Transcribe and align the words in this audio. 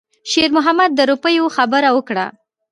شېرمحمد 0.31 0.89
د 0.95 0.99
روپیو 1.09 1.45
خبره 1.55 1.89
وکړه. 1.93 2.25